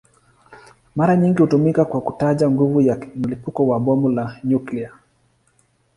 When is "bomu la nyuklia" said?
3.79-4.91